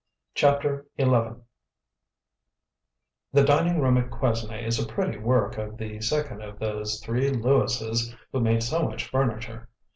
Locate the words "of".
5.59-5.77, 6.41-6.57